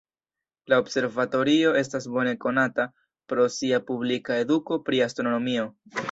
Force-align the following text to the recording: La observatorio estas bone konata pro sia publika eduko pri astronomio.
La 0.71 0.77
observatorio 0.83 1.73
estas 1.81 2.07
bone 2.15 2.31
konata 2.45 2.85
pro 3.33 3.45
sia 3.57 3.81
publika 3.91 4.39
eduko 4.45 4.79
pri 4.89 5.03
astronomio. 5.09 5.67